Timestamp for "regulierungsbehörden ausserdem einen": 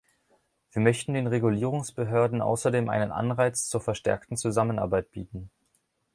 1.27-3.11